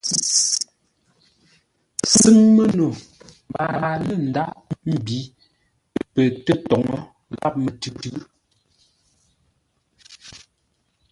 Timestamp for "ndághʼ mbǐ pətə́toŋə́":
4.27-6.99